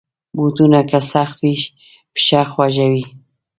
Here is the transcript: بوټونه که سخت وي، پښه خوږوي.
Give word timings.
بوټونه 0.37 0.79
که 0.89 0.99
سخت 1.11 1.37
وي، 1.43 1.55
پښه 2.13 2.41
خوږوي. 2.51 3.03